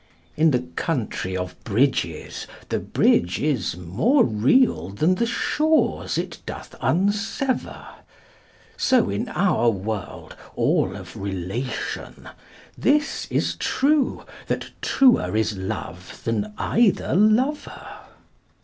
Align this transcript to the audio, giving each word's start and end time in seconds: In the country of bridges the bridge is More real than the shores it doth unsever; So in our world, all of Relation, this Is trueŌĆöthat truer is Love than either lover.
In 0.35 0.49
the 0.49 0.63
country 0.75 1.37
of 1.37 1.63
bridges 1.63 2.47
the 2.69 2.79
bridge 2.79 3.39
is 3.39 3.77
More 3.77 4.23
real 4.23 4.89
than 4.89 5.13
the 5.13 5.27
shores 5.27 6.17
it 6.17 6.39
doth 6.47 6.73
unsever; 6.81 7.85
So 8.77 9.11
in 9.11 9.29
our 9.29 9.69
world, 9.69 10.35
all 10.55 10.95
of 10.95 11.15
Relation, 11.15 12.29
this 12.75 13.27
Is 13.29 13.55
trueŌĆöthat 13.57 14.71
truer 14.81 15.37
is 15.37 15.55
Love 15.55 16.23
than 16.23 16.51
either 16.57 17.13
lover. 17.13 17.83